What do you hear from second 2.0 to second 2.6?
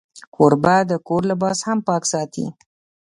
ساتي.